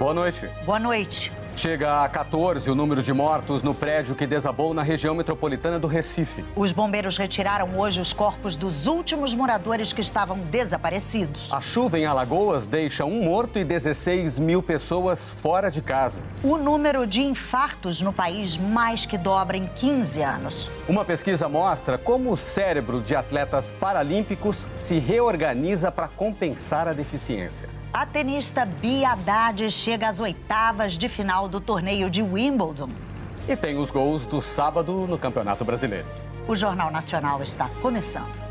[0.00, 0.48] Boa noite.
[0.64, 1.30] Boa noite.
[1.54, 5.86] Chega a 14 o número de mortos no prédio que desabou na região metropolitana do
[5.86, 6.42] Recife.
[6.56, 11.52] Os bombeiros retiraram hoje os corpos dos últimos moradores que estavam desaparecidos.
[11.52, 16.24] A chuva em Alagoas deixa um morto e 16 mil pessoas fora de casa.
[16.42, 20.70] O número de infartos no país mais que dobra em 15 anos.
[20.88, 27.79] Uma pesquisa mostra como o cérebro de atletas paralímpicos se reorganiza para compensar a deficiência.
[27.92, 32.90] A tenista Bia Haddad chega às oitavas de final do torneio de Wimbledon.
[33.48, 36.06] E tem os gols do sábado no Campeonato Brasileiro.
[36.46, 38.49] O Jornal Nacional está começando.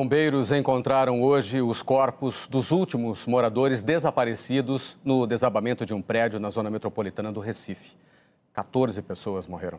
[0.00, 6.48] Bombeiros encontraram hoje os corpos dos últimos moradores desaparecidos no desabamento de um prédio na
[6.48, 7.98] zona metropolitana do Recife.
[8.54, 9.78] 14 pessoas morreram.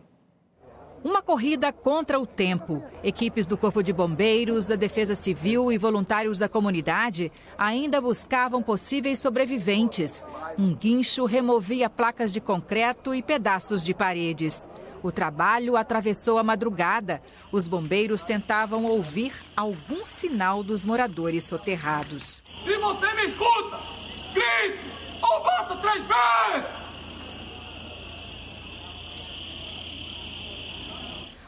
[1.03, 2.83] Uma corrida contra o tempo.
[3.03, 9.17] Equipes do Corpo de Bombeiros, da Defesa Civil e voluntários da comunidade ainda buscavam possíveis
[9.17, 10.23] sobreviventes.
[10.55, 14.67] Um guincho removia placas de concreto e pedaços de paredes.
[15.03, 17.21] O trabalho atravessou a madrugada.
[17.51, 22.43] Os bombeiros tentavam ouvir algum sinal dos moradores soterrados.
[22.63, 23.79] Se você me escuta,
[24.33, 24.91] grite
[25.21, 26.81] ou bata três vezes!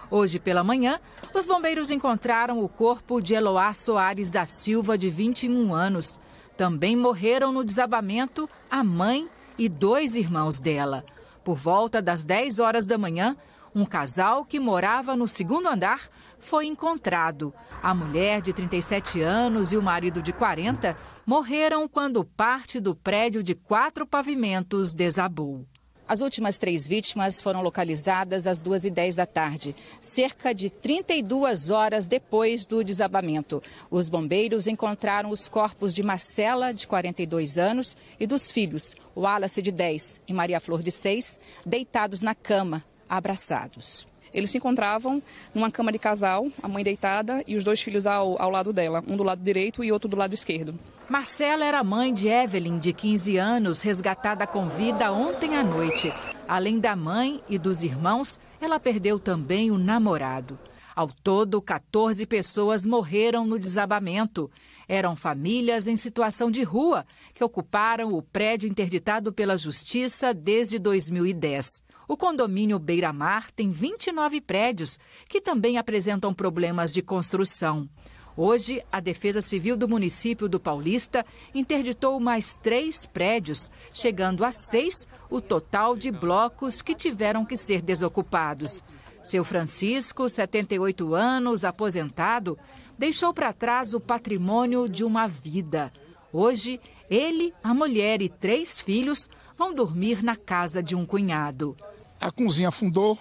[0.10, 1.00] Hoje pela manhã,
[1.34, 6.20] os bombeiros encontraram o corpo de Eloá Soares da Silva, de 21 anos.
[6.56, 11.04] Também morreram no desabamento a mãe e dois irmãos dela.
[11.44, 13.36] Por volta das 10 horas da manhã,
[13.76, 16.08] um casal que morava no segundo andar
[16.40, 17.54] foi encontrado.
[17.82, 23.44] A mulher de 37 anos e o marido de 40 morreram quando parte do prédio
[23.44, 25.66] de quatro pavimentos desabou.
[26.06, 32.66] As últimas três vítimas foram localizadas às 2h10 da tarde, cerca de 32 horas depois
[32.66, 33.64] do desabamento.
[33.90, 39.72] Os bombeiros encontraram os corpos de Marcela, de 42 anos, e dos filhos, Wallace, de
[39.72, 44.08] 10, e Maria Flor, de 6, deitados na cama, abraçados.
[44.34, 45.22] Eles se encontravam
[45.54, 49.04] numa cama de casal, a mãe deitada e os dois filhos ao, ao lado dela,
[49.08, 50.78] um do lado direito e outro do lado esquerdo.
[51.08, 56.12] Marcela era mãe de Evelyn, de 15 anos, resgatada com vida ontem à noite.
[56.48, 60.58] Além da mãe e dos irmãos, ela perdeu também o namorado.
[60.96, 64.50] Ao todo, 14 pessoas morreram no desabamento.
[64.88, 71.82] Eram famílias em situação de rua que ocuparam o prédio interditado pela Justiça desde 2010.
[72.08, 77.90] O condomínio Beira Mar tem 29 prédios que também apresentam problemas de construção.
[78.36, 81.24] Hoje, a Defesa Civil do município do Paulista
[81.54, 87.82] interditou mais três prédios, chegando a seis o total de blocos que tiveram que ser
[87.82, 88.84] desocupados.
[89.24, 92.58] Seu Francisco, 78 anos, aposentado,
[92.98, 95.92] deixou para trás o patrimônio de uma vida.
[96.32, 101.76] Hoje, ele, a mulher e três filhos vão dormir na casa de um cunhado.
[102.20, 103.18] A cozinha afundou,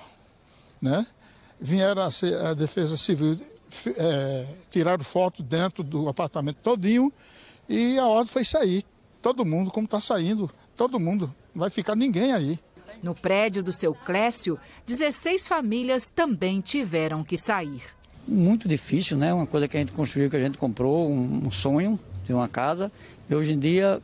[0.80, 1.06] né?
[1.60, 2.08] Vieram a,
[2.50, 3.38] a Defesa Civil,
[3.96, 7.12] é, tiraram foto dentro do apartamento todinho
[7.68, 8.84] e a ordem foi sair.
[9.20, 11.32] Todo mundo, como está saindo, todo mundo.
[11.54, 12.58] Não vai ficar ninguém aí.
[13.02, 17.82] No prédio do seu Clécio, 16 famílias também tiveram que sair.
[18.26, 19.32] Muito difícil, né?
[19.34, 22.90] Uma coisa que a gente construiu, que a gente comprou, um sonho de uma casa.
[23.28, 24.00] E hoje em dia,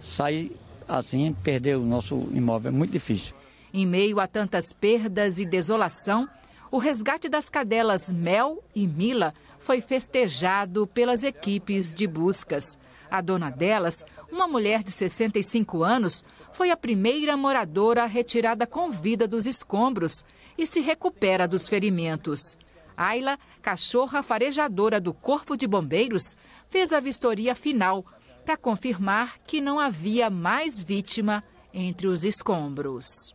[0.00, 0.54] sair
[0.86, 3.34] assim, perder o nosso imóvel é muito difícil.
[3.72, 6.28] Em meio a tantas perdas e desolação,
[6.70, 12.76] o resgate das cadelas Mel e Mila foi festejado pelas equipes de buscas.
[13.10, 19.28] A dona delas, uma mulher de 65 anos, foi a primeira moradora retirada com vida
[19.28, 20.24] dos escombros
[20.56, 22.56] e se recupera dos ferimentos.
[23.02, 26.36] Ayla, cachorra farejadora do Corpo de Bombeiros,
[26.70, 28.04] fez a vistoria final
[28.44, 31.42] para confirmar que não havia mais vítima
[31.74, 33.34] entre os escombros.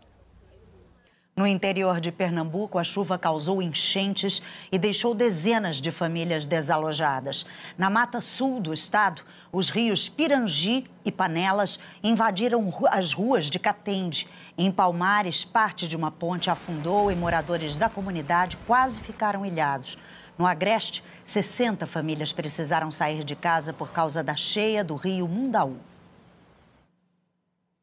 [1.38, 4.42] No interior de Pernambuco, a chuva causou enchentes
[4.72, 7.46] e deixou dezenas de famílias desalojadas.
[7.78, 9.22] Na mata sul do estado,
[9.52, 14.28] os rios Pirangi e Panelas invadiram as ruas de Catende.
[14.60, 20.00] Em Palmares, parte de uma ponte afundou e moradores da comunidade quase ficaram ilhados.
[20.36, 25.78] No Agreste, 60 famílias precisaram sair de casa por causa da cheia do rio Mundaú.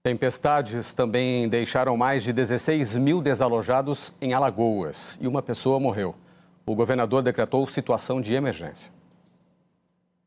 [0.03, 6.17] Tempestades também deixaram mais de 16 mil desalojados em Alagoas e uma pessoa morreu.
[6.67, 8.91] o governador decretou situação de emergência.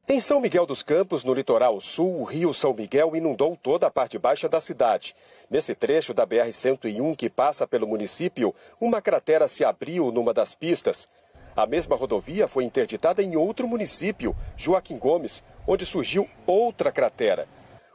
[0.09, 3.91] Em São Miguel dos Campos, no litoral sul, o rio São Miguel inundou toda a
[3.91, 5.13] parte baixa da cidade.
[5.49, 11.09] Nesse trecho da BR-101 que passa pelo município, uma cratera se abriu numa das pistas.
[11.53, 17.45] A mesma rodovia foi interditada em outro município, Joaquim Gomes, onde surgiu outra cratera.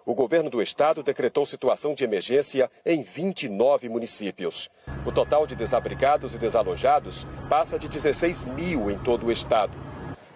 [0.04, 4.68] O governo do estado decretou situação de emergência em 29 municípios.
[5.06, 9.91] O total de desabrigados e desalojados passa de 16 mil em todo o estado.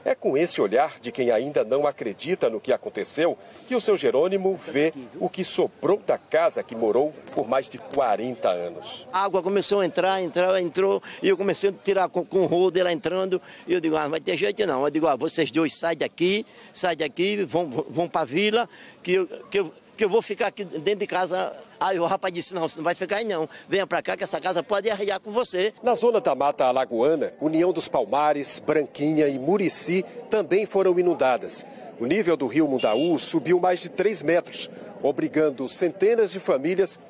[0.07, 3.37] É com esse olhar de quem ainda não acredita no que aconteceu
[3.67, 7.77] que o seu Jerônimo vê o que sobrou da casa que morou por mais de
[7.77, 9.09] 40 anos.
[9.13, 12.47] A água começou a entrar, entrar, entrou, e eu comecei a tirar com, com o
[12.47, 14.85] rodo ela entrando, e eu digo, ah, não vai ter jeito não.
[14.85, 18.69] Eu digo, ah, vocês dois saem daqui, saem daqui, vão, vão para a vila,
[19.03, 21.53] que eu, que eu que eu vou ficar aqui dentro de casa.
[21.81, 23.49] Aí o rapaz disse, não, você não vai ficar aí não.
[23.69, 25.73] Venha para cá que essa casa pode arrear com você.
[25.83, 31.67] Na zona da Mata Alagoana, União dos Palmares, Branquinha e Murici também foram inundadas.
[31.99, 34.71] O nível do rio Mundaú subiu mais de 3 metros,
[35.03, 37.01] obrigando centenas de famílias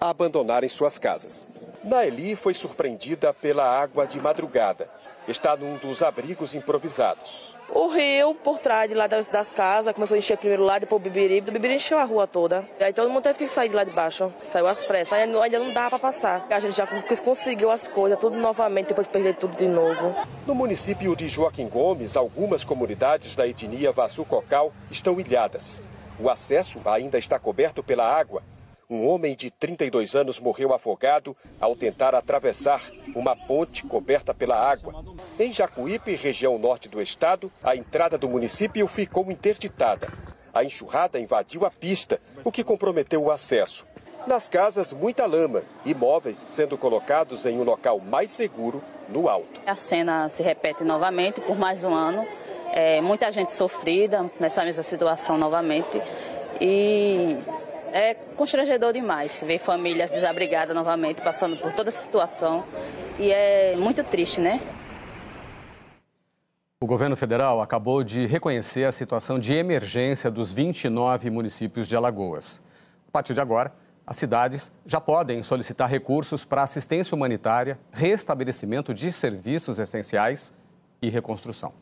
[0.00, 1.46] a abandonarem suas casas.
[1.84, 4.88] Naeli foi surpreendida pela água de madrugada.
[5.26, 7.56] Está num dos abrigos improvisados.
[7.70, 11.04] O rio, por trás de lá das casas, começou a encher primeiro lá, depois o
[11.04, 11.50] Bibiribe.
[11.50, 12.64] O Bibiribe encheu a rua toda.
[12.80, 14.32] Aí todo mundo teve que sair de lá de baixo.
[14.38, 15.12] Saiu às pressas.
[15.12, 16.46] Aí ainda não dava para passar.
[16.50, 16.86] A gente já
[17.24, 20.14] conseguiu as coisas, tudo novamente, depois perder tudo de novo.
[20.46, 25.82] No município de Joaquim Gomes, algumas comunidades da etnia Vassu Cocal estão ilhadas.
[26.20, 28.42] O acesso ainda está coberto pela água
[28.92, 32.82] um homem de 32 anos morreu afogado ao tentar atravessar
[33.14, 35.04] uma ponte coberta pela água.
[35.38, 40.08] Em Jacuípe, região norte do estado, a entrada do município ficou interditada.
[40.52, 43.86] A enxurrada invadiu a pista, o que comprometeu o acesso.
[44.26, 49.60] Nas casas, muita lama e móveis sendo colocados em um local mais seguro, no alto.
[49.66, 52.26] A cena se repete novamente por mais um ano.
[52.72, 56.00] É, muita gente sofrida nessa mesma situação novamente.
[56.60, 57.36] E
[57.92, 62.64] é constrangedor demais ver famílias desabrigadas novamente, passando por toda essa situação.
[63.18, 64.60] E é muito triste, né?
[66.80, 72.60] O governo federal acabou de reconhecer a situação de emergência dos 29 municípios de Alagoas.
[73.06, 73.72] A partir de agora,
[74.04, 80.52] as cidades já podem solicitar recursos para assistência humanitária, restabelecimento de serviços essenciais
[81.00, 81.72] e reconstrução.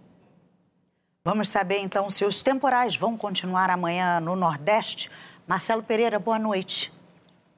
[1.24, 5.10] Vamos saber então se os temporais vão continuar amanhã no Nordeste.
[5.50, 6.92] Marcelo Pereira, boa noite.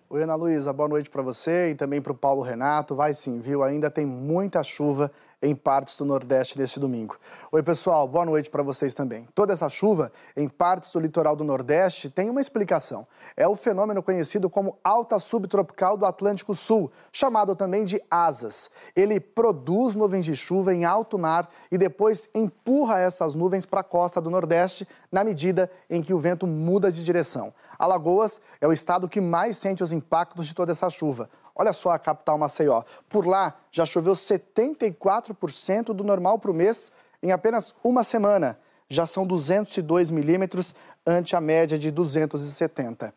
[0.08, 2.96] Oi, Ana Luísa, boa noite para você e também para o Paulo Renato.
[2.96, 3.62] Vai sim, viu?
[3.62, 5.12] Ainda tem muita chuva
[5.42, 7.18] em partes do Nordeste neste domingo.
[7.50, 9.26] Oi, pessoal, boa noite para vocês também.
[9.34, 13.06] Toda essa chuva em partes do litoral do Nordeste tem uma explicação.
[13.36, 18.70] É o fenômeno conhecido como alta subtropical do Atlântico Sul, chamado também de asas.
[18.94, 23.84] Ele produz nuvens de chuva em alto mar e depois empurra essas nuvens para a
[23.84, 27.52] costa do Nordeste na medida em que o vento muda de direção.
[27.76, 31.28] Alagoas é o estado que mais sente os impactos de toda essa chuva.
[31.62, 32.82] Olha só a capital Maceió.
[33.09, 36.91] Por lá já choveu 74% do normal para o mês
[37.23, 38.59] em apenas uma semana.
[38.88, 40.75] Já são 202 milímetros
[41.06, 43.14] ante a média de 270.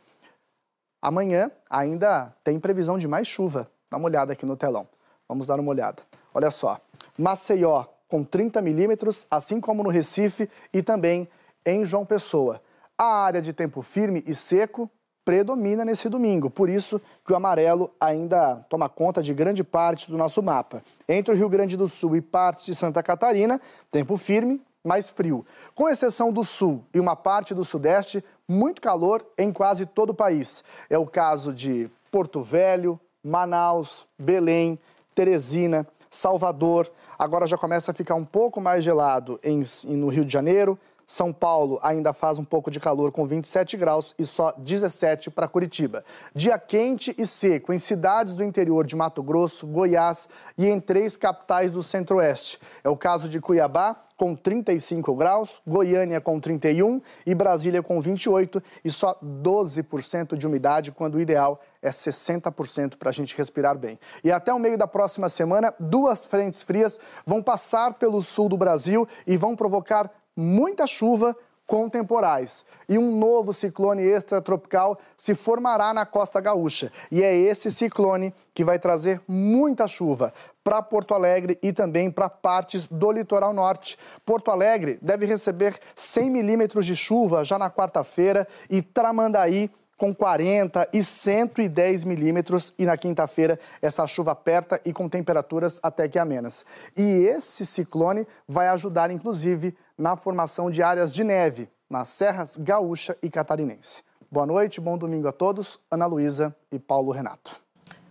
[1.01, 3.67] Amanhã ainda tem previsão de mais chuva.
[3.89, 4.87] Dá uma olhada aqui no telão.
[5.27, 6.03] Vamos dar uma olhada.
[6.31, 6.79] Olha só.
[7.17, 11.27] Maceió com 30 milímetros, assim como no Recife e também
[11.65, 12.61] em João Pessoa.
[12.95, 14.87] A área de tempo firme e seco
[15.25, 16.49] predomina nesse domingo.
[16.49, 20.83] Por isso que o amarelo ainda toma conta de grande parte do nosso mapa.
[21.09, 23.59] Entre o Rio Grande do Sul e partes de Santa Catarina,
[23.91, 25.43] tempo firme, mais frio.
[25.73, 30.15] Com exceção do sul e uma parte do sudeste, muito calor em quase todo o
[30.15, 30.63] país.
[30.89, 34.79] É o caso de Porto Velho, Manaus, Belém,
[35.15, 36.89] Teresina, Salvador.
[37.17, 41.31] Agora já começa a ficar um pouco mais gelado em, no Rio de Janeiro, são
[41.31, 46.03] Paulo ainda faz um pouco de calor com 27 graus e só 17 para Curitiba.
[46.33, 51.15] Dia quente e seco em cidades do interior de Mato Grosso, Goiás e em três
[51.15, 52.59] capitais do centro-oeste.
[52.83, 58.63] É o caso de Cuiabá, com 35 graus, Goiânia com 31 e Brasília com 28
[58.83, 63.99] e só 12% de umidade, quando o ideal é 60% para a gente respirar bem.
[64.23, 68.57] E até o meio da próxima semana, duas frentes frias vão passar pelo sul do
[68.57, 71.35] Brasil e vão provocar muita chuva
[71.67, 72.65] com temporais.
[72.87, 76.91] E um novo ciclone extratropical se formará na costa gaúcha.
[77.11, 82.29] E é esse ciclone que vai trazer muita chuva para Porto Alegre e também para
[82.29, 83.97] partes do litoral norte.
[84.25, 90.89] Porto Alegre deve receber 100 milímetros de chuva já na quarta-feira e Tramandaí com 40
[90.93, 96.65] e 110 milímetros e na quinta-feira essa chuva aperta e com temperaturas até que amenas.
[96.97, 103.17] E esse ciclone vai ajudar inclusive na formação de áreas de neve nas serras gaúcha
[103.21, 104.03] e catarinense.
[104.31, 105.79] Boa noite, bom domingo a todos.
[105.89, 107.61] Ana Luísa e Paulo Renato.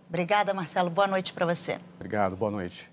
[0.07, 0.89] Obrigada, Marcelo.
[0.89, 1.79] Boa noite para você.
[1.95, 2.91] Obrigado, boa noite.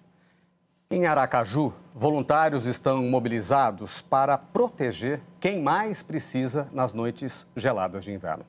[0.90, 8.44] Em Aracaju, voluntários estão mobilizados para proteger quem mais precisa nas noites geladas de inverno.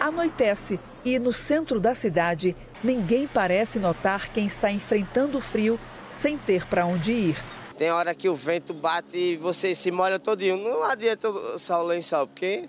[0.00, 5.78] Anoitece e no centro da cidade, ninguém parece notar quem está enfrentando o frio
[6.16, 7.36] sem ter para onde ir.
[7.78, 10.56] Tem hora que o vento bate e você se molha todinho.
[10.56, 12.68] Não adianta o lençol, porque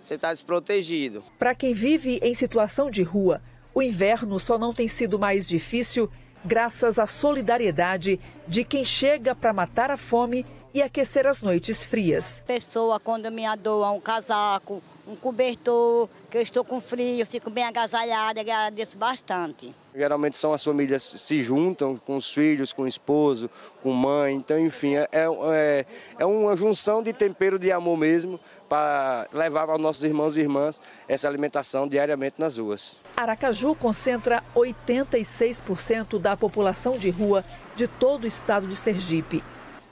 [0.00, 1.24] você está desprotegido.
[1.38, 3.40] Para quem vive em situação de rua,
[3.74, 6.10] o inverno só não tem sido mais difícil
[6.44, 12.42] graças à solidariedade de quem chega para matar a fome e aquecer as noites frias.
[12.46, 17.64] Pessoa, quando me doa um casaco, um cobertor, que eu estou com frio, fico bem
[17.64, 19.74] agasalhada, agradeço bastante.
[19.94, 23.50] Geralmente são as famílias se juntam com os filhos, com o esposo,
[23.82, 25.86] com mãe, então enfim, é, é,
[26.18, 30.80] é uma junção de tempero de amor mesmo para levar aos nossos irmãos e irmãs
[31.06, 32.96] essa alimentação diariamente nas ruas.
[33.16, 37.44] Aracaju concentra 86% da população de rua
[37.76, 39.44] de todo o estado de Sergipe.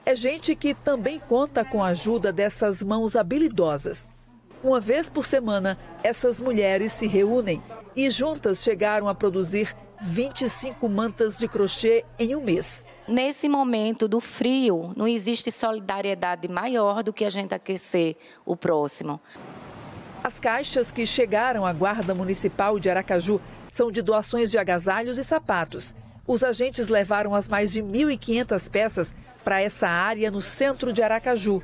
[0.07, 4.09] É gente que também conta com a ajuda dessas mãos habilidosas.
[4.63, 7.63] Uma vez por semana, essas mulheres se reúnem
[7.97, 12.87] e juntas chegaram a produzir 25 mantas de crochê em um mês.
[13.09, 19.19] Nesse momento do frio, não existe solidariedade maior do que a gente aquecer o próximo.
[20.23, 23.41] As caixas que chegaram à Guarda Municipal de Aracaju
[23.73, 25.95] são de doações de agasalhos e sapatos.
[26.27, 31.63] Os agentes levaram as mais de 1.500 peças para essa área no centro de Aracaju.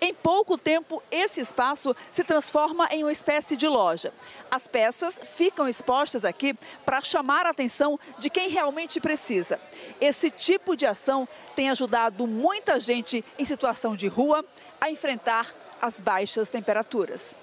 [0.00, 4.12] Em pouco tempo, esse espaço se transforma em uma espécie de loja.
[4.48, 9.60] As peças ficam expostas aqui para chamar a atenção de quem realmente precisa.
[10.00, 11.26] Esse tipo de ação
[11.56, 14.44] tem ajudado muita gente em situação de rua
[14.80, 15.52] a enfrentar
[15.82, 17.40] as baixas temperaturas.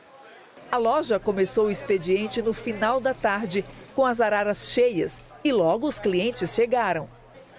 [0.71, 5.87] A loja começou o expediente no final da tarde, com as araras cheias, e logo
[5.87, 7.09] os clientes chegaram.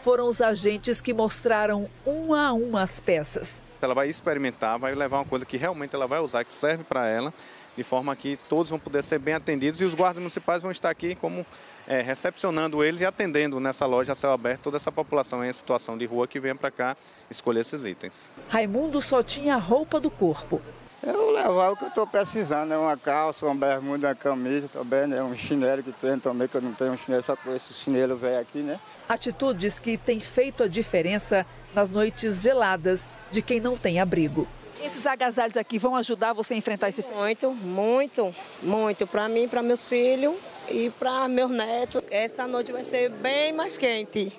[0.02, 3.65] Foram os agentes que mostraram uma a uma as peças.
[3.86, 7.06] Ela vai experimentar, vai levar uma coisa que realmente ela vai usar, que serve para
[7.06, 7.32] ela,
[7.76, 10.90] de forma que todos vão poder ser bem atendidos e os guardas municipais vão estar
[10.90, 11.46] aqui como
[11.86, 15.96] é, recepcionando eles e atendendo nessa loja a céu aberto toda essa população em situação
[15.96, 16.96] de rua que venha para cá
[17.30, 18.28] escolher esses itens.
[18.48, 20.60] Raimundo só tinha a roupa do corpo.
[21.00, 25.06] Eu levar o que eu estou precisando, é uma calça, uma bermuda, uma camisa também,
[25.06, 25.22] né?
[25.22, 28.16] um chinelo que tem também, que eu não tenho um chinelo, só com esse chinelo
[28.16, 28.80] velho aqui, né?
[29.08, 34.48] Atitudes que têm feito a diferença nas noites geladas de quem não tem abrigo.
[34.82, 37.14] Esses agasalhos aqui vão ajudar você a enfrentar esse frio?
[37.16, 39.06] Muito, muito, muito.
[39.06, 40.34] Para mim, para meus filhos
[40.70, 42.02] e para meus netos.
[42.10, 44.32] Essa noite vai ser bem mais quente.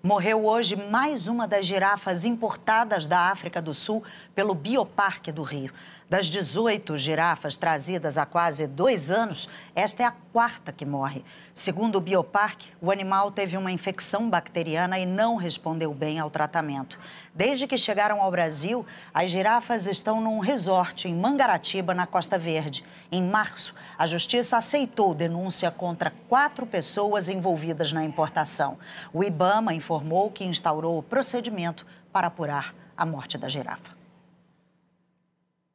[0.00, 4.04] Morreu hoje mais uma das girafas importadas da África do Sul
[4.36, 5.72] pelo Bioparque do Rio.
[6.10, 11.22] Das 18 girafas trazidas há quase dois anos, esta é a quarta que morre.
[11.52, 16.98] Segundo o Bioparque, o animal teve uma infecção bacteriana e não respondeu bem ao tratamento.
[17.34, 22.82] Desde que chegaram ao Brasil, as girafas estão num resort em Mangaratiba, na Costa Verde.
[23.12, 28.78] Em março, a justiça aceitou denúncia contra quatro pessoas envolvidas na importação.
[29.12, 33.97] O Ibama informou que instaurou o procedimento para apurar a morte da girafa.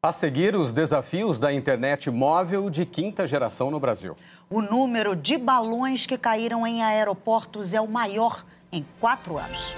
[0.06, 4.18] A seguir, os desafios da internet móvel de quinta geração no Brasil.
[4.50, 9.74] O número de balões que caíram em aeroportos é o maior em quatro anos.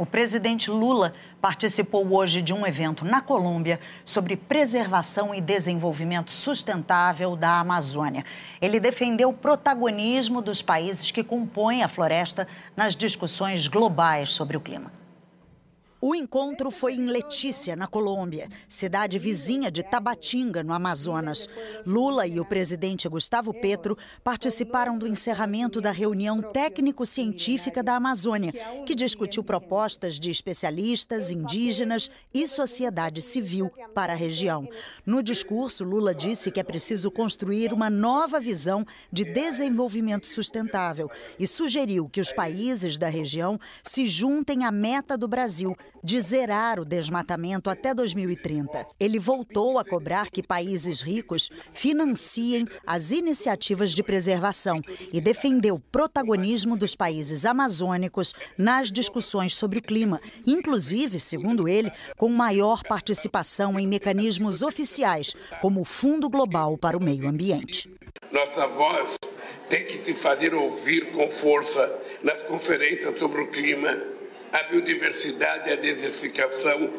[0.00, 7.36] O presidente Lula participou hoje de um evento na Colômbia sobre preservação e desenvolvimento sustentável
[7.36, 8.24] da Amazônia.
[8.62, 14.60] Ele defendeu o protagonismo dos países que compõem a floresta nas discussões globais sobre o
[14.62, 14.99] clima.
[16.02, 21.46] O encontro foi em Letícia, na Colômbia, cidade vizinha de Tabatinga, no Amazonas.
[21.84, 28.50] Lula e o presidente Gustavo Petro participaram do encerramento da reunião técnico-científica da Amazônia,
[28.86, 34.66] que discutiu propostas de especialistas, indígenas e sociedade civil para a região.
[35.04, 41.46] No discurso, Lula disse que é preciso construir uma nova visão de desenvolvimento sustentável e
[41.46, 46.84] sugeriu que os países da região se juntem à meta do Brasil de zerar o
[46.84, 48.86] desmatamento até 2030.
[48.98, 54.80] Ele voltou a cobrar que países ricos financiem as iniciativas de preservação
[55.12, 61.90] e defendeu o protagonismo dos países amazônicos nas discussões sobre o clima, inclusive, segundo ele,
[62.16, 67.90] com maior participação em mecanismos oficiais, como o Fundo Global para o Meio Ambiente.
[68.30, 69.16] Nossa voz
[69.68, 73.96] tem que se fazer ouvir com força nas conferências sobre o clima,
[74.52, 76.90] a biodiversidade e a desertificação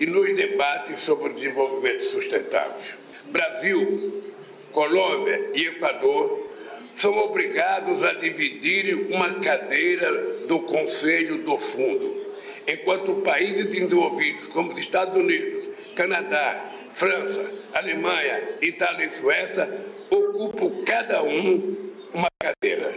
[0.00, 2.96] e nos debates sobre o desenvolvimento sustentável.
[3.26, 4.24] Brasil,
[4.72, 6.48] Colômbia e Equador
[6.96, 10.10] são obrigados a dividir uma cadeira
[10.46, 12.26] do Conselho do Fundo,
[12.66, 21.22] enquanto países desenvolvidos como os Estados Unidos, Canadá, França, Alemanha, Itália e Suécia ocupam cada
[21.22, 21.76] um
[22.12, 22.94] uma cadeira.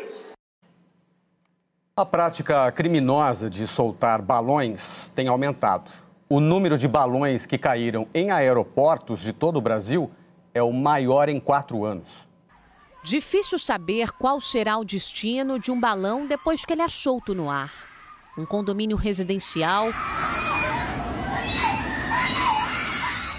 [1.94, 5.92] A prática criminosa de soltar balões tem aumentado.
[6.30, 10.10] O número de balões que caíram em aeroportos de todo o Brasil
[10.54, 12.30] é o maior em quatro anos.
[13.04, 17.50] Difícil saber qual será o destino de um balão depois que ele é solto no
[17.50, 17.74] ar.
[18.38, 19.90] Um condomínio residencial.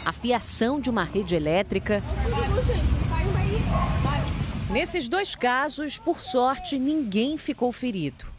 [0.04, 2.02] A fiação de uma rede elétrica.
[4.68, 8.31] Nesses dois casos, por sorte, ninguém ficou ferido.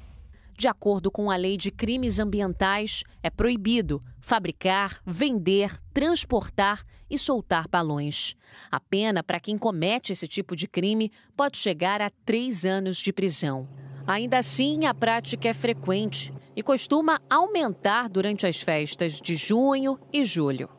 [0.58, 7.68] De acordo com a lei de crimes ambientais, é proibido fabricar, vender, transportar e soltar
[7.68, 8.36] balões.
[8.72, 13.12] A pena para quem comete esse tipo de crime pode chegar a três anos de
[13.12, 13.68] prisão.
[14.06, 20.24] Ainda assim, a prática é frequente e costuma aumentar durante as festas de junho e
[20.26, 20.70] julho.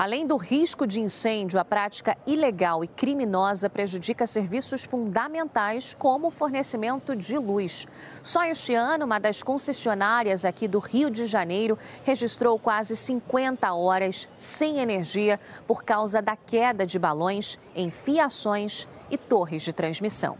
[0.00, 6.30] Além do risco de incêndio, a prática ilegal e criminosa prejudica serviços fundamentais como o
[6.30, 7.86] fornecimento de luz.
[8.22, 14.26] Só este ano, uma das concessionárias aqui do Rio de Janeiro registrou quase 50 horas
[14.38, 20.38] sem energia por causa da queda de balões em fiações e torres de transmissão.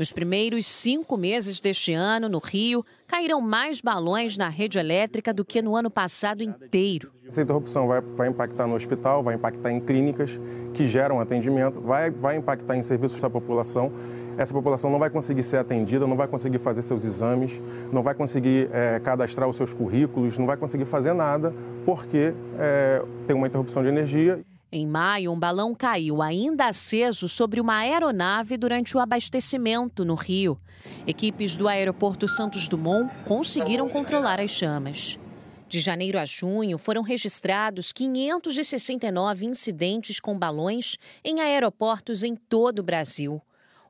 [0.00, 5.44] Nos primeiros cinco meses deste ano, no Rio, caíram mais balões na rede elétrica do
[5.44, 7.10] que no ano passado inteiro.
[7.26, 10.40] Essa interrupção vai, vai impactar no hospital, vai impactar em clínicas
[10.72, 13.92] que geram atendimento, vai, vai impactar em serviços da população.
[14.38, 17.60] Essa população não vai conseguir ser atendida, não vai conseguir fazer seus exames,
[17.92, 21.52] não vai conseguir é, cadastrar os seus currículos, não vai conseguir fazer nada
[21.84, 24.40] porque é, tem uma interrupção de energia.
[24.72, 30.60] Em maio, um balão caiu ainda aceso sobre uma aeronave durante o abastecimento no Rio.
[31.08, 35.18] Equipes do aeroporto Santos Dumont conseguiram controlar as chamas.
[35.66, 42.84] De janeiro a junho, foram registrados 569 incidentes com balões em aeroportos em todo o
[42.84, 43.42] Brasil.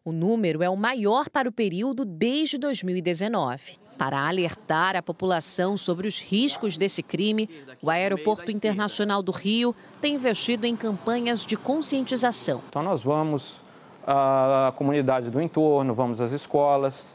[0.03, 3.80] O número é o maior para o período desde 2019.
[4.01, 7.51] Para alertar a população sobre os riscos desse crime,
[7.83, 12.63] o Aeroporto Internacional do Rio tem investido em campanhas de conscientização.
[12.71, 13.61] Então, nós vamos
[14.07, 17.15] à comunidade do entorno, vamos às escolas,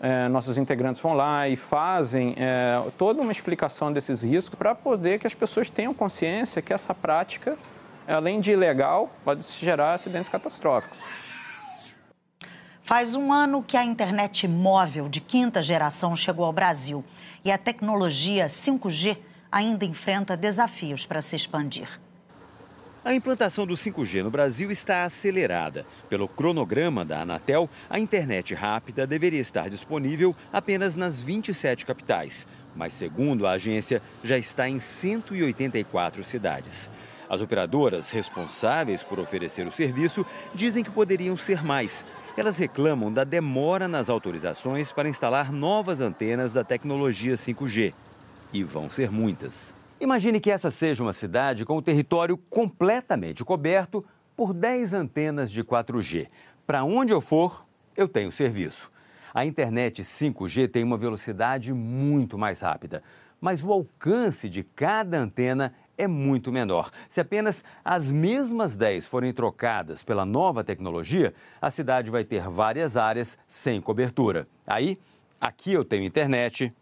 [0.00, 5.18] é, nossos integrantes vão lá e fazem é, toda uma explicação desses riscos para poder
[5.18, 7.58] que as pessoas tenham consciência que essa prática,
[8.06, 11.00] além de ilegal, pode gerar acidentes catastróficos.
[12.82, 17.04] Faz um ano que a internet móvel de quinta geração chegou ao Brasil
[17.44, 19.16] e a tecnologia 5G
[19.50, 21.88] ainda enfrenta desafios para se expandir.
[23.02, 25.86] A implantação do 5G no Brasil está acelerada.
[26.08, 32.92] Pelo cronograma da Anatel, a internet rápida deveria estar disponível apenas nas 27 capitais, mas,
[32.92, 36.90] segundo a agência, já está em 184 cidades.
[37.30, 42.04] As operadoras responsáveis por oferecer o serviço dizem que poderiam ser mais,
[42.36, 47.92] elas reclamam da demora nas autorizações para instalar novas antenas da tecnologia 5G.
[48.52, 49.74] E vão ser muitas.
[50.00, 54.04] Imagine que essa seja uma cidade com o território completamente coberto
[54.36, 56.28] por 10 antenas de 4G.
[56.66, 57.66] Para onde eu for,
[57.96, 58.90] eu tenho serviço.
[59.34, 63.02] A internet 5G tem uma velocidade muito mais rápida,
[63.40, 66.90] mas o alcance de cada antena é muito menor.
[67.08, 72.96] Se apenas as mesmas 10 forem trocadas pela nova tecnologia, a cidade vai ter várias
[72.96, 74.48] áreas sem cobertura.
[74.66, 74.98] Aí,
[75.40, 76.72] aqui eu tenho internet,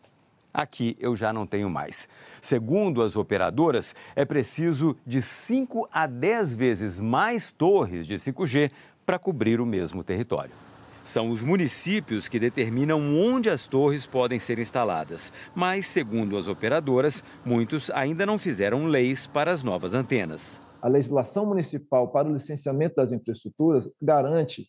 [0.54, 2.08] aqui eu já não tenho mais.
[2.40, 8.70] Segundo as operadoras, é preciso de 5 a 10 vezes mais torres de 5G
[9.04, 10.67] para cobrir o mesmo território.
[11.08, 17.24] São os municípios que determinam onde as torres podem ser instaladas, mas, segundo as operadoras,
[17.46, 20.60] muitos ainda não fizeram leis para as novas antenas.
[20.82, 24.68] A legislação municipal para o licenciamento das infraestruturas garante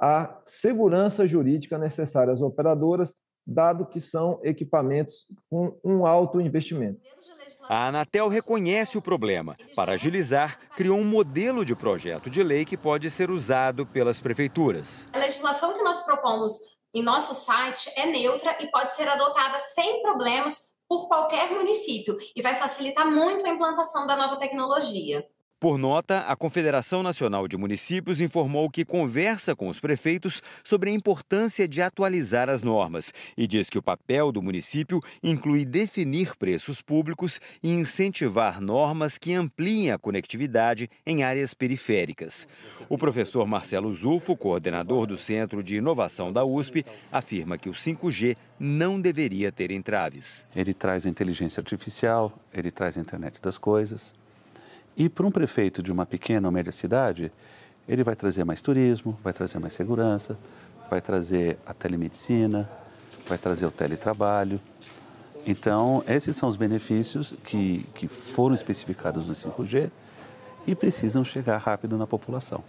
[0.00, 3.14] a segurança jurídica necessária às operadoras
[3.48, 7.00] dado que são equipamentos com um alto investimento.
[7.66, 9.56] A Anatel reconhece o problema.
[9.74, 15.06] Para agilizar, criou um modelo de projeto de lei que pode ser usado pelas prefeituras.
[15.14, 16.58] A legislação que nós propomos
[16.92, 22.42] em nosso site é neutra e pode ser adotada sem problemas por qualquer município e
[22.42, 25.26] vai facilitar muito a implantação da nova tecnologia.
[25.60, 30.92] Por nota, a Confederação Nacional de Municípios informou que conversa com os prefeitos sobre a
[30.92, 36.80] importância de atualizar as normas e diz que o papel do município inclui definir preços
[36.80, 42.46] públicos e incentivar normas que ampliem a conectividade em áreas periféricas.
[42.88, 48.36] O professor Marcelo Zufo, coordenador do Centro de Inovação da USP, afirma que o 5G
[48.60, 50.46] não deveria ter entraves.
[50.54, 54.14] Ele traz inteligência artificial, ele traz internet das coisas
[54.98, 57.30] e para um prefeito de uma pequena ou média cidade,
[57.88, 60.36] ele vai trazer mais turismo, vai trazer mais segurança,
[60.90, 62.68] vai trazer a telemedicina,
[63.24, 64.60] vai trazer o teletrabalho.
[65.46, 69.88] Então, esses são os benefícios que, que foram especificados no 5G
[70.66, 72.64] e precisam chegar rápido na população.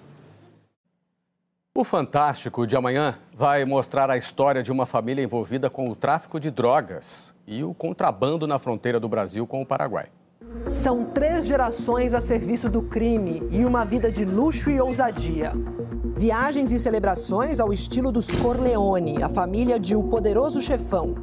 [1.74, 6.40] O Fantástico de amanhã vai mostrar a história de uma família envolvida com o tráfico
[6.40, 10.10] de drogas e o contrabando na fronteira do Brasil com o Paraguai.
[10.68, 15.54] São três gerações a serviço do crime e uma vida de luxo e ousadia.
[16.20, 21.16] Viagens e celebrações ao estilo dos Corleone, a família de O Poderoso Chefão.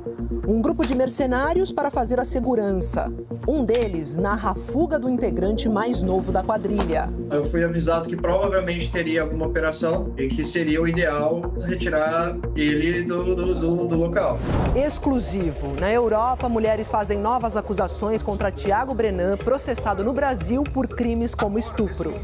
[0.48, 3.12] Um grupo de mercenários para fazer a segurança.
[3.46, 7.12] Um deles narra a fuga do integrante mais novo da quadrilha.
[7.30, 13.02] Eu fui avisado que provavelmente teria alguma operação e que seria o ideal retirar ele
[13.02, 14.38] do, do, do, do local.
[14.74, 15.74] Exclusivo.
[15.78, 21.58] Na Europa, mulheres fazem novas acusações contra Tiago Brenan, processado no Brasil por crimes como
[21.58, 22.14] estupro.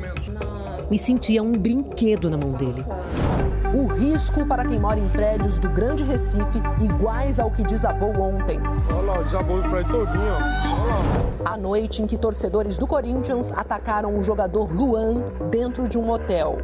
[0.93, 2.62] Me sentia um brinquedo na mão dele.
[3.75, 8.61] O risco para quem mora em prédios do Grande Recife iguais ao que desabou ontem.
[8.89, 11.51] Olha lá, desabou o prédio todinho, ó.
[11.51, 16.59] A noite em que torcedores do Corinthians atacaram o jogador Luan dentro de um hotel.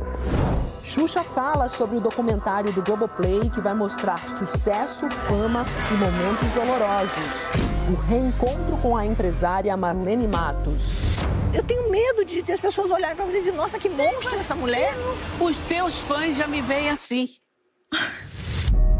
[0.82, 7.50] Xuxa fala sobre o documentário do Globoplay que vai mostrar sucesso, fama e momentos dolorosos.
[7.90, 11.18] O reencontro com a empresária Marlene Matos.
[11.52, 14.34] Eu tenho medo de, de as pessoas olharem para você e dizer, nossa, que monstro
[14.34, 14.94] essa mulher.
[15.40, 17.30] Os teus fãs já me veem assim.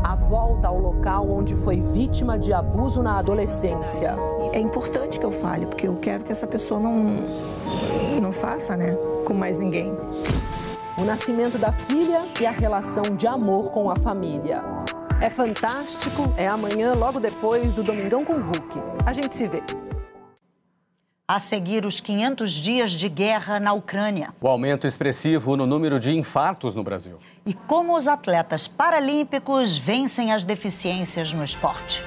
[0.03, 4.17] A volta ao local onde foi vítima de abuso na adolescência.
[4.53, 6.95] É importante que eu fale, porque eu quero que essa pessoa não,
[8.21, 9.93] não faça, né, com mais ninguém.
[10.97, 14.65] O nascimento da filha e a relação de amor com a família.
[15.21, 18.81] É fantástico, é amanhã, logo depois do Domingão com o Hulk.
[19.05, 19.63] A gente se vê.
[21.31, 24.35] A seguir, os 500 dias de guerra na Ucrânia.
[24.41, 27.19] O aumento expressivo no número de infartos no Brasil.
[27.45, 32.03] E como os atletas paralímpicos vencem as deficiências no esporte.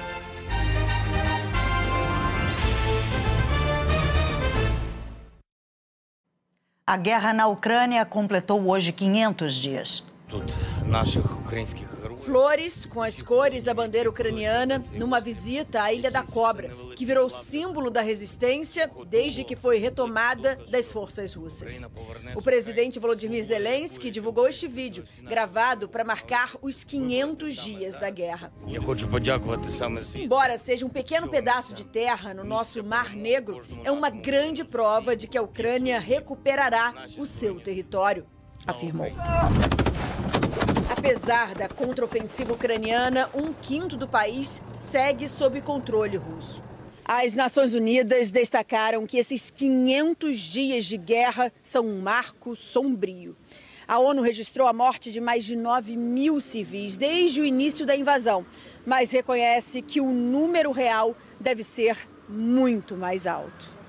[6.84, 10.11] A guerra na Ucrânia completou hoje 500 dias.
[12.18, 17.28] Flores com as cores da bandeira ucraniana numa visita à Ilha da Cobra, que virou
[17.28, 21.86] símbolo da resistência desde que foi retomada das forças russas.
[22.34, 28.52] O presidente Volodymyr Zelensky divulgou este vídeo, gravado para marcar os 500 dias da guerra.
[30.14, 35.16] Embora seja um pequeno pedaço de terra no nosso Mar Negro, é uma grande prova
[35.16, 38.26] de que a Ucrânia recuperará o seu território,
[38.66, 39.10] afirmou.
[41.04, 46.62] Apesar da contraofensiva ucraniana, um quinto do país segue sob controle russo.
[47.04, 53.36] As Nações Unidas destacaram que esses 500 dias de guerra são um marco sombrio.
[53.88, 57.96] A ONU registrou a morte de mais de 9 mil civis desde o início da
[57.96, 58.46] invasão,
[58.86, 63.81] mas reconhece que o número real deve ser muito mais alto.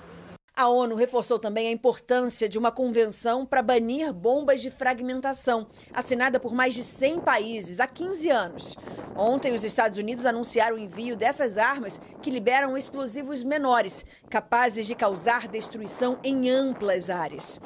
[0.56, 6.39] A ONU reforçou também a importância de uma convenção para banir bombas de fragmentação, assinada
[6.39, 8.78] por mais de 100 países há 15 anos.
[9.16, 14.94] Ontem, os Estados Unidos anunciaram o envio dessas armas que liberam explosivos menores, capazes de
[14.94, 17.60] causar destruição em amplas áreas.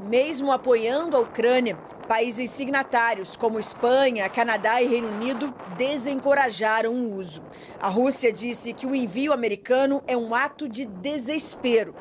[0.00, 1.76] Mesmo apoiando a Ucrânia,
[2.08, 7.40] países signatários como Espanha, Canadá e Reino Unido desencorajaram o uso.
[7.80, 11.94] A Rússia disse que o envio americano é um ato de desespero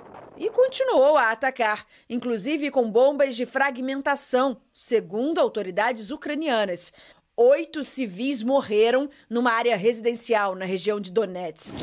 [0.43, 6.91] e continuou a atacar, inclusive com bombas de fragmentação, segundo autoridades ucranianas.
[7.37, 11.73] Oito civis morreram numa área residencial na região de Donetsk.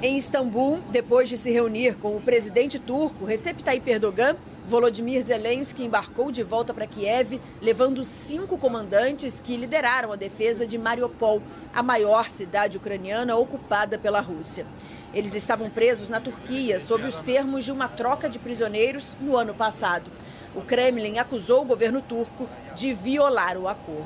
[0.00, 4.36] Em Istambul, depois de se reunir com o presidente turco Recep Tayyip Erdogan,
[4.68, 10.76] Volodymyr Zelensky embarcou de volta para Kiev, levando cinco comandantes que lideraram a defesa de
[10.76, 11.42] Mariupol,
[11.74, 14.66] a maior cidade ucraniana ocupada pela Rússia.
[15.14, 19.54] Eles estavam presos na Turquia sob os termos de uma troca de prisioneiros no ano
[19.54, 20.10] passado.
[20.54, 24.04] O Kremlin acusou o governo turco de violar o acordo.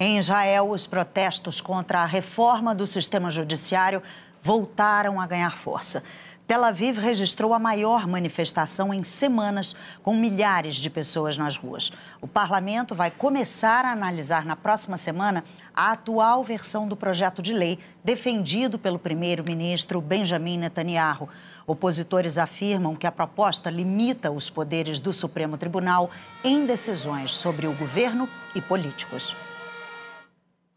[0.00, 4.02] Em Israel, os protestos contra a reforma do sistema judiciário
[4.42, 6.02] voltaram a ganhar força.
[6.46, 11.90] Tel Aviv registrou a maior manifestação em semanas, com milhares de pessoas nas ruas.
[12.20, 15.42] O parlamento vai começar a analisar na próxima semana
[15.74, 21.28] a atual versão do projeto de lei defendido pelo primeiro-ministro Benjamin Netanyahu.
[21.66, 26.12] Opositores afirmam que a proposta limita os poderes do Supremo Tribunal
[26.44, 29.34] em decisões sobre o governo e políticos.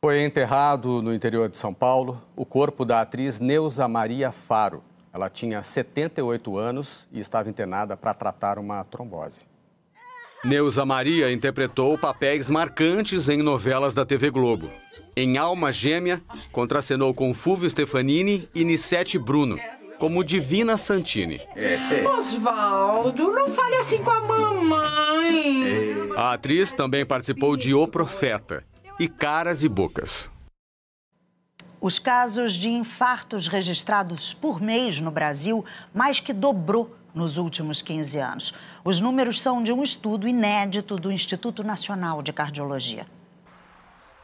[0.04, 4.82] Foi enterrado no interior de São Paulo o corpo da atriz Neuza Maria Faro.
[5.14, 9.42] Ela tinha 78 anos e estava internada para tratar uma trombose.
[10.44, 14.72] Neuza Maria interpretou papéis marcantes em novelas da TV Globo.
[15.16, 19.60] Em Alma Gêmea, contracenou com Fulvio Stefanini e Nissete Bruno,
[19.98, 21.42] como Divina Santini.
[22.18, 25.90] Osvaldo, não fale assim com a mamãe.
[26.16, 28.64] A atriz também participou de O Profeta
[28.98, 30.32] e Caras e Bocas.
[31.82, 35.64] Os casos de infartos registrados por mês no Brasil
[35.94, 38.54] mais que dobrou nos últimos 15 anos.
[38.84, 43.08] Os números são de um estudo inédito do Instituto Nacional de Cardiologia.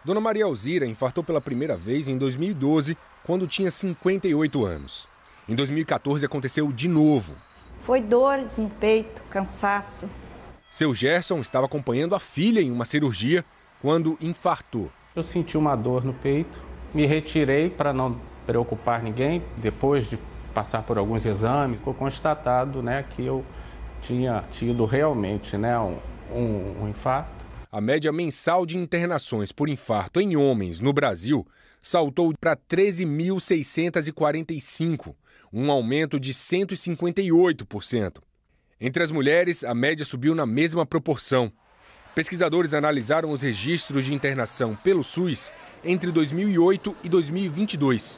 [0.04, 5.08] Dona Maria Alzira infartou pela primeira vez em 2012, quando tinha 58 anos.
[5.48, 7.36] Em 2014 aconteceu de novo.
[7.84, 10.10] Foi dores no peito, cansaço.
[10.70, 13.46] Seu Gerson estava acompanhando a filha em uma cirurgia
[13.82, 14.92] quando infartou.
[15.16, 19.44] Eu senti uma dor no peito, me retirei para não preocupar ninguém.
[19.58, 20.18] Depois de
[20.54, 23.44] passar por alguns exames, ficou constatado né, que eu
[24.02, 25.98] tinha tido realmente né, um,
[26.32, 27.44] um, um infarto.
[27.70, 31.46] A média mensal de internações por infarto em homens no Brasil
[31.82, 35.14] saltou para 13.645,
[35.52, 38.22] um aumento de 158%.
[38.80, 41.52] Entre as mulheres, a média subiu na mesma proporção.
[42.16, 45.52] Pesquisadores analisaram os registros de internação pelo SUS
[45.84, 48.18] entre 2008 e 2022.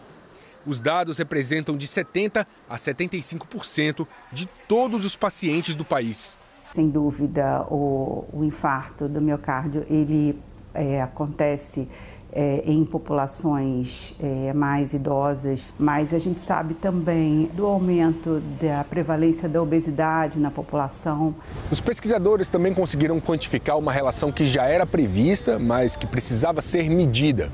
[0.67, 6.37] Os dados representam de 70% a 75% de todos os pacientes do país.
[6.71, 10.39] Sem dúvida, o, o infarto do miocárdio ele
[10.75, 11.89] é, acontece
[12.37, 19.49] é, em populações é, mais idosas, mas a gente sabe também do aumento da prevalência
[19.49, 21.33] da obesidade na população.
[21.71, 26.87] Os pesquisadores também conseguiram quantificar uma relação que já era prevista, mas que precisava ser
[26.91, 27.51] medida: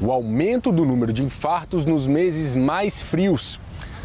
[0.00, 3.60] o aumento do número de infartos nos meses mais frios.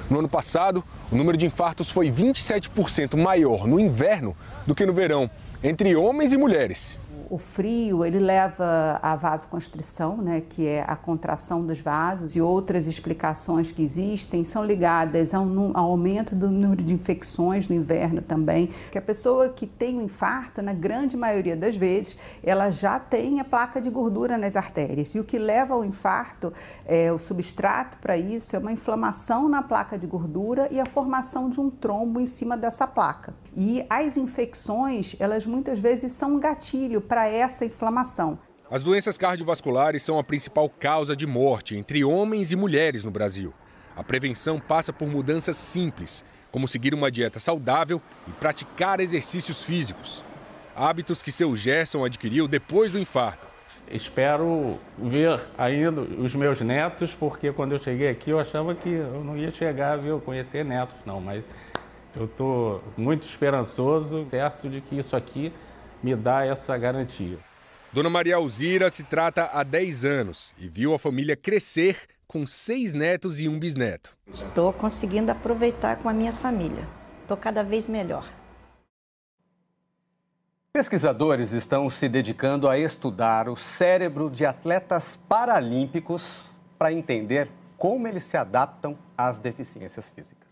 [0.09, 4.35] No ano passado, o número de infartos foi 27% maior no inverno
[4.65, 5.29] do que no verão,
[5.63, 11.65] entre homens e mulheres o frio ele leva à vasoconstrição, né, que é a contração
[11.65, 16.93] dos vasos, e outras explicações que existem são ligadas ao, ao aumento do número de
[16.93, 18.69] infecções no inverno também.
[18.91, 23.39] Que a pessoa que tem um infarto, na grande maioria das vezes, ela já tem
[23.39, 25.13] a placa de gordura nas artérias.
[25.13, 26.53] E o que leva ao infarto,
[26.85, 31.49] é, o substrato para isso é uma inflamação na placa de gordura e a formação
[31.49, 33.33] de um trombo em cima dessa placa.
[33.59, 38.37] E as infecções, elas muitas vezes são um gatilho para essa inflamação.
[38.69, 43.51] As doenças cardiovasculares são a principal causa de morte entre homens e mulheres no Brasil.
[43.95, 50.23] A prevenção passa por mudanças simples, como seguir uma dieta saudável e praticar exercícios físicos.
[50.75, 53.47] Hábitos que seu Gerson adquiriu depois do infarto.
[53.89, 59.23] Espero ver ainda os meus netos, porque quando eu cheguei aqui eu achava que eu
[59.23, 61.43] não ia chegar a ver, conhecer netos, não, mas
[62.19, 65.53] eu estou muito esperançoso, certo de que isso aqui
[66.01, 67.37] me dá essa garantia.
[67.93, 72.93] Dona Maria Alzira se trata há 10 anos e viu a família crescer com seis
[72.93, 74.15] netos e um bisneto.
[74.27, 76.87] Estou conseguindo aproveitar com a minha família.
[77.21, 78.29] Estou cada vez melhor.
[80.73, 88.23] Pesquisadores estão se dedicando a estudar o cérebro de atletas paralímpicos para entender como eles
[88.23, 90.46] se adaptam às deficiências físicas.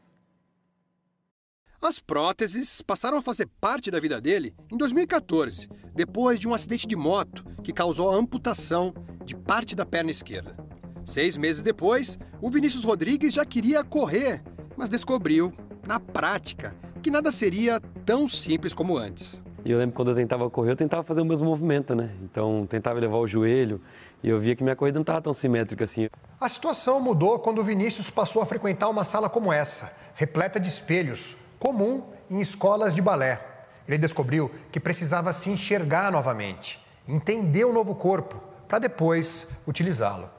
[1.88, 6.88] As próteses passaram a fazer parte da vida dele em 2014, depois de um acidente
[6.88, 8.92] de moto que causou a amputação
[9.24, 10.58] de parte da perna esquerda.
[11.04, 14.42] Seis meses depois, o Vinícius Rodrigues já queria correr,
[14.76, 15.54] mas descobriu,
[15.86, 19.40] na prática, que nada seria tão simples como antes.
[19.64, 22.10] E eu lembro quando eu tentava correr, eu tentava fazer o mesmo movimento, né?
[22.24, 23.80] Então, tentava levar o joelho
[24.24, 26.10] e eu via que minha corrida não estava tão simétrica assim.
[26.42, 30.68] A situação mudou quando o Vinícius passou a frequentar uma sala como essa, repleta de
[30.68, 33.42] espelhos, comum em escolas de balé.
[33.88, 40.30] Ele descobriu que precisava se enxergar novamente, entender o novo corpo, para depois utilizá-lo.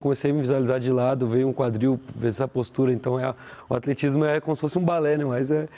[0.00, 2.92] Comecei a me visualizar de lado, veio um quadril, ver essa postura.
[2.92, 3.34] Então, é,
[3.68, 5.24] o atletismo é como se fosse um balé, né?
[5.24, 5.68] Mas é,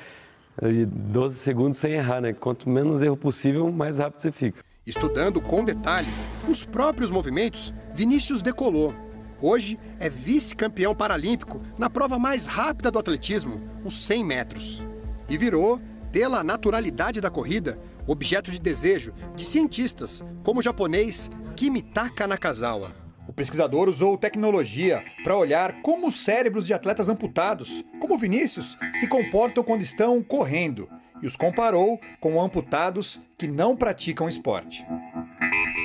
[0.61, 2.35] é 12 segundos sem errar, né?
[2.35, 4.63] Quanto menos erro possível, mais rápido você fica.
[4.87, 8.95] Estudando com detalhes os próprios movimentos, Vinícius decolou.
[9.43, 14.83] Hoje é vice-campeão paralímpico na prova mais rápida do atletismo, os 100 metros.
[15.29, 15.81] E virou,
[16.13, 17.77] pela naturalidade da corrida,
[18.07, 22.95] objeto de desejo de cientistas como o japonês Kimitaka Nakazawa.
[23.27, 29.09] O pesquisador usou tecnologia para olhar como os cérebros de atletas amputados, como Vinícius, se
[29.09, 30.89] comportam quando estão correndo
[31.21, 34.85] e os comparou com amputados que não praticam esporte.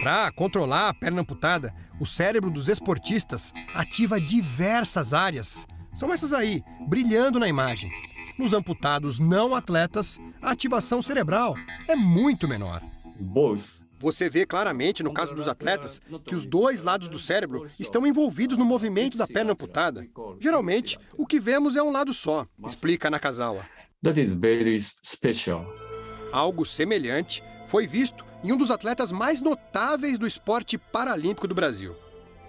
[0.01, 5.65] Para controlar a perna amputada, o cérebro dos esportistas ativa diversas áreas.
[5.93, 7.91] São essas aí, brilhando na imagem.
[8.37, 11.55] Nos amputados não atletas, a ativação cerebral
[11.87, 12.81] é muito menor.
[13.19, 18.05] Both você vê claramente, no caso dos atletas, que os dois lados do cérebro estão
[18.05, 20.07] envolvidos no movimento da perna amputada.
[20.39, 23.65] Geralmente, o que vemos é um lado só, explica Nakazawa.
[24.03, 25.65] That is very special.
[26.31, 31.95] Algo semelhante foi visto em um dos atletas mais notáveis do esporte paralímpico do Brasil.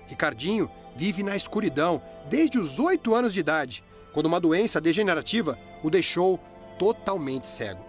[0.06, 5.90] Ricardinho vive na escuridão desde os oito anos de idade, quando uma doença degenerativa o
[5.90, 6.38] deixou
[6.78, 7.84] totalmente cego.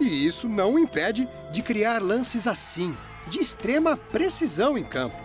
[0.00, 2.96] E isso não o impede de criar lances assim,
[3.28, 5.16] de extrema precisão em campo.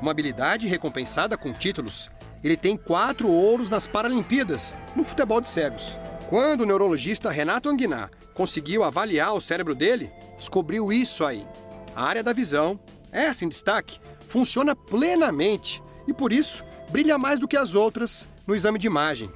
[0.00, 2.10] Uma habilidade recompensada com títulos.
[2.42, 5.96] Ele tem quatro ouros nas Paralimpíadas, no futebol de cegos.
[6.28, 11.46] Quando o neurologista Renato Anguiná conseguiu avaliar o cérebro dele, descobriu isso aí.
[11.94, 12.78] A área da visão,
[13.10, 18.54] essa em destaque, funciona plenamente e por isso brilha mais do que as outras no
[18.54, 19.30] exame de imagem.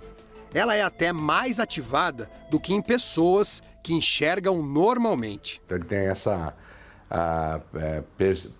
[0.54, 5.60] Ela é até mais ativada do que em pessoas que enxergam normalmente.
[5.68, 6.54] Ele tem essa
[7.10, 8.02] a, é,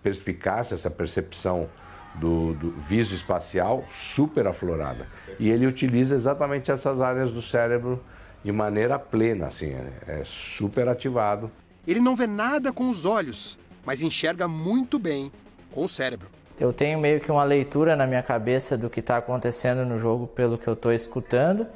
[0.03, 1.68] perspicácia, essa percepção
[2.14, 5.07] do, do viso espacial super aflorada.
[5.38, 8.03] E ele utiliza exatamente essas áreas do cérebro
[8.47, 11.51] de maneira plena, assim, é, é super ativado.
[11.85, 15.33] Ele não vê nada com os olhos, mas enxerga muito bem
[15.73, 16.29] com o cérebro.
[16.59, 20.29] Eu tenho meio que uma leitura na minha cabeça do que está acontecendo no jogo
[20.29, 21.67] pelo que eu estou escutando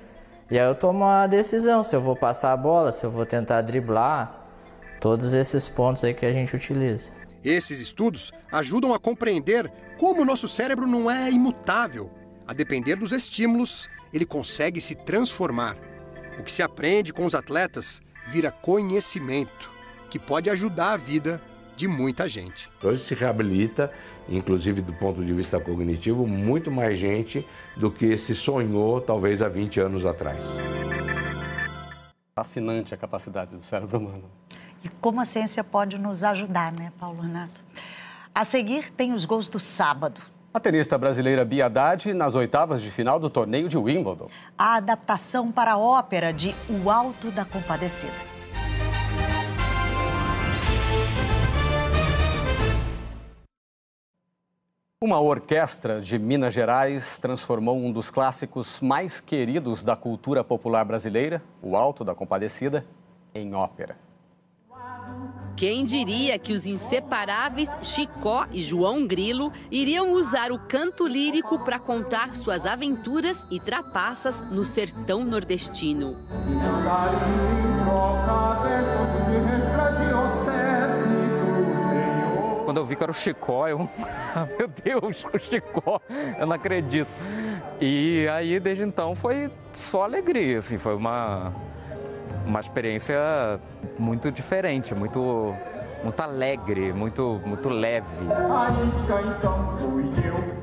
[0.48, 3.26] e aí eu tomo a decisão se eu vou passar a bola, se eu vou
[3.26, 4.48] tentar driblar,
[5.00, 7.10] todos esses pontos aí que a gente utiliza.
[7.44, 12.10] Esses estudos ajudam a compreender como o nosso cérebro não é imutável.
[12.46, 15.76] A depender dos estímulos, ele consegue se transformar.
[16.40, 19.70] O que se aprende com os atletas vira conhecimento,
[20.08, 21.38] que pode ajudar a vida
[21.76, 22.66] de muita gente.
[22.82, 23.92] Hoje se reabilita,
[24.26, 29.50] inclusive do ponto de vista cognitivo, muito mais gente do que se sonhou talvez há
[29.50, 30.42] 20 anos atrás.
[32.34, 34.24] Fascinante a capacidade do cérebro humano.
[34.82, 37.60] E como a ciência pode nos ajudar, né, Paulo Renato?
[38.34, 40.22] A seguir tem os gols do sábado.
[40.52, 44.28] A tenista brasileira Bia Haddad nas oitavas de final do torneio de Wimbledon.
[44.58, 48.12] A adaptação para a ópera de O Alto da Compadecida.
[55.00, 61.40] Uma orquestra de Minas Gerais transformou um dos clássicos mais queridos da cultura popular brasileira,
[61.62, 62.84] O Alto da Compadecida,
[63.32, 64.09] em ópera.
[65.56, 71.78] Quem diria que os inseparáveis Chicó e João Grilo iriam usar o canto lírico para
[71.78, 76.16] contar suas aventuras e trapaças no sertão nordestino?
[82.64, 83.78] Quando eu vi que era o Chicó, eu,
[84.58, 86.00] meu Deus, o Chicó,
[86.38, 87.10] eu não acredito.
[87.80, 91.52] E aí, desde então, foi só alegria, assim, foi uma,
[92.50, 93.16] uma experiência
[93.96, 95.54] muito diferente, muito,
[96.02, 98.24] muito alegre, muito, muito leve.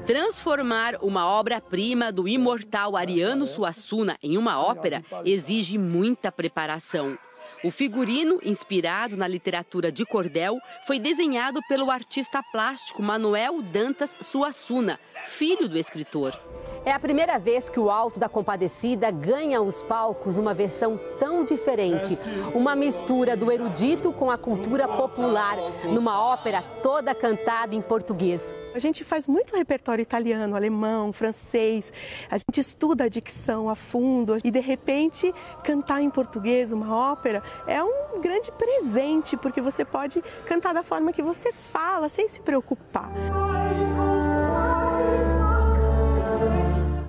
[0.05, 7.17] Transformar uma obra-prima do imortal Ariano Suassuna em uma ópera exige muita preparação.
[7.63, 14.99] O figurino, inspirado na literatura de cordel, foi desenhado pelo artista plástico Manuel Dantas Suassuna,
[15.23, 16.39] filho do escritor.
[16.87, 21.43] É a primeira vez que o Alto da Compadecida ganha os palcos numa versão tão
[21.43, 22.17] diferente.
[22.55, 28.55] Uma mistura do erudito com a cultura popular, numa ópera toda cantada em português.
[28.73, 31.91] A gente faz muito repertório italiano, alemão, francês.
[32.31, 37.43] A gente estuda a dicção a fundo e de repente cantar em português uma ópera
[37.67, 42.39] é um grande presente porque você pode cantar da forma que você fala, sem se
[42.39, 43.11] preocupar.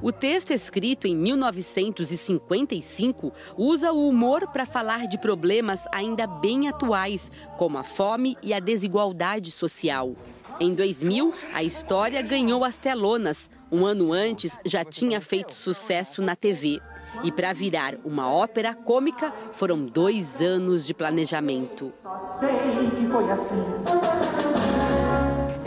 [0.08, 7.30] O texto, escrito em 1955, usa o humor para falar de problemas ainda bem atuais,
[7.58, 10.14] como a fome e a desigualdade social.
[10.58, 13.50] Em 2000, a história ganhou as telonas.
[13.70, 16.80] Um ano antes, já tinha feito sucesso na TV.
[17.22, 21.92] E para virar uma ópera cômica, foram dois anos de planejamento.
[21.94, 22.48] Só sei
[22.96, 23.62] que foi assim.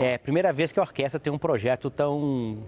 [0.00, 2.64] É a primeira vez que a orquestra tem um projeto tão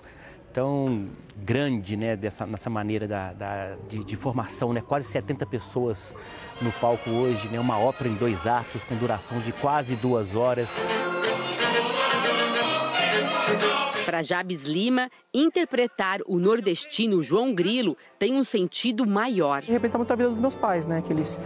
[0.54, 6.14] tão grande, né, dessa, nessa maneira da, da de, de, formação, né, quase 70 pessoas
[6.62, 10.70] no palco hoje, né, uma ópera em dois atos com duração de quase duas horas.
[14.06, 19.62] Para Jabes Lima, interpretar o nordestino João Grilo tem um sentido maior.
[19.62, 21.40] Representa muito a vida dos meus pais, né, que eles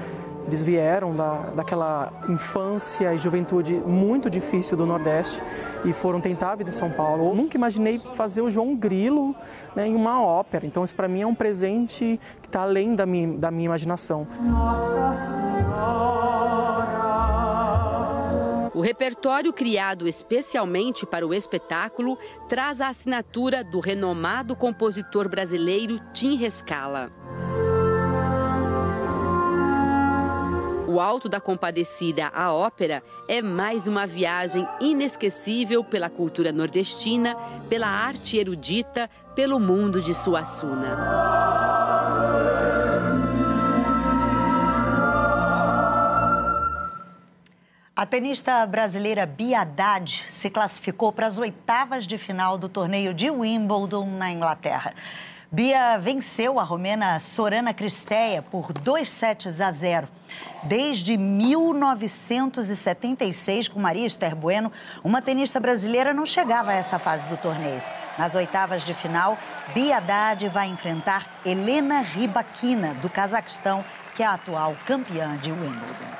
[0.48, 5.42] eles vieram da, daquela infância e juventude muito difícil do Nordeste
[5.84, 7.28] e foram tentar a vida em São Paulo.
[7.28, 9.36] Eu nunca imaginei fazer o João Grilo
[9.76, 10.66] né, em uma ópera.
[10.66, 14.26] Então, isso para mim é um presente que está além da minha, da minha imaginação.
[14.40, 16.08] Nossa Senhora.
[18.74, 22.16] O repertório criado especialmente para o espetáculo
[22.48, 27.10] traz a assinatura do renomado compositor brasileiro Tim Rescala.
[30.88, 37.36] O Alto da Compadecida, a ópera, é mais uma viagem inesquecível pela cultura nordestina,
[37.68, 40.96] pela arte erudita, pelo mundo de Suassuna.
[47.94, 53.28] A tenista brasileira Bia Haddad se classificou para as oitavas de final do torneio de
[53.28, 54.94] Wimbledon, na Inglaterra.
[55.50, 60.06] Bia venceu a romena Sorana Cristeia por 2 sets a 0.
[60.64, 64.70] Desde 1976, com Maria Esther Bueno,
[65.02, 67.82] uma tenista brasileira não chegava a essa fase do torneio.
[68.18, 69.38] Nas oitavas de final,
[69.72, 73.82] Bia Haddad vai enfrentar Helena Rybakina, do Cazaquistão,
[74.14, 76.10] que é a atual campeã de Wimbledon.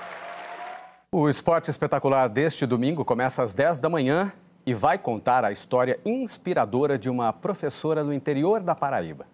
[1.12, 4.32] O esporte espetacular deste domingo começa às 10 da manhã
[4.68, 9.24] e vai contar a história inspiradora de uma professora no interior da Paraíba.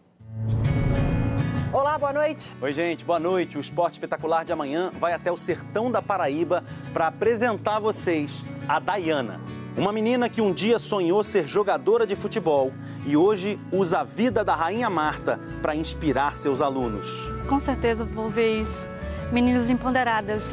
[1.72, 2.57] Olá, boa noite.
[2.62, 3.59] Oi, gente, boa noite.
[3.59, 6.62] O Esporte Espetacular de amanhã vai até o sertão da Paraíba
[6.93, 9.41] para apresentar a vocês a Dayana.
[9.76, 12.72] Uma menina que um dia sonhou ser jogadora de futebol
[13.05, 17.09] e hoje usa a vida da Rainha Marta para inspirar seus alunos.
[17.49, 18.87] Com certeza vou ver isso.
[19.32, 20.45] Meninas empoderadas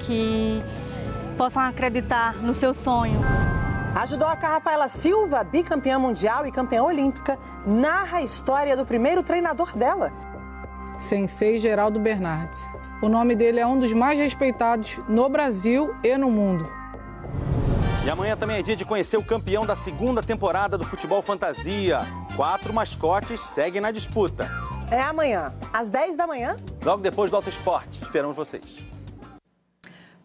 [0.00, 0.62] que
[1.38, 3.22] possam acreditar no seu sonho.
[3.94, 9.76] A judoca Rafaela Silva, bicampeã mundial e campeã olímpica, narra a história do primeiro treinador
[9.76, 10.12] dela.
[10.96, 12.68] Sensei Geraldo Bernardes.
[13.00, 16.68] O nome dele é um dos mais respeitados no Brasil e no mundo.
[18.04, 22.00] E amanhã também é dia de conhecer o campeão da segunda temporada do Futebol Fantasia.
[22.36, 24.50] Quatro mascotes seguem na disputa.
[24.90, 26.56] É amanhã, às 10 da manhã.
[26.84, 28.02] Logo depois do Alto Esporte.
[28.02, 28.78] Esperamos vocês.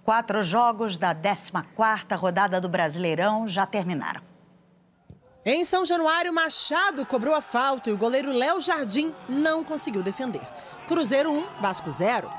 [0.03, 4.21] Quatro jogos da 14ª rodada do Brasileirão já terminaram.
[5.45, 10.41] Em São Januário, Machado cobrou a falta e o goleiro Léo Jardim não conseguiu defender.
[10.89, 12.29] Cruzeiro 1, Vasco 0.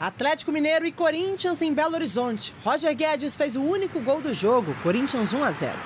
[0.00, 2.54] Atlético Mineiro e Corinthians em Belo Horizonte.
[2.64, 5.78] Roger Guedes fez o único gol do jogo, Corinthians 1 a 0.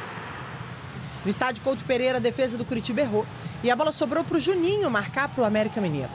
[1.25, 3.27] No estádio Couto Pereira, a defesa do Curitiba errou
[3.63, 6.13] e a bola sobrou para o Juninho marcar para o América Mineiro.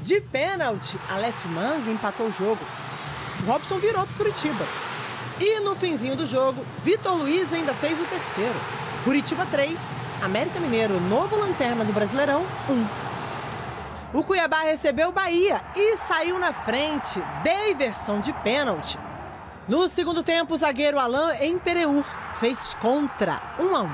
[0.00, 2.64] De pênalti, Aleph Manga empatou o jogo.
[3.44, 4.64] Robson virou para Curitiba.
[5.40, 8.54] E no finzinho do jogo, Vitor Luiz ainda fez o terceiro.
[9.04, 9.92] Curitiba 3,
[10.22, 14.18] América Mineiro, novo lanterna do Brasileirão 1.
[14.18, 17.20] O Cuiabá recebeu o Bahia e saiu na frente.
[17.44, 18.98] Daverson de pênalti.
[19.68, 23.90] No segundo tempo, o zagueiro Alain Empereur fez contra 1 a 1.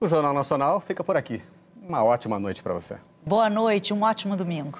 [0.00, 1.42] O Jornal Nacional fica por aqui.
[1.82, 2.96] Uma ótima noite para você.
[3.26, 4.78] Boa noite, um ótimo domingo.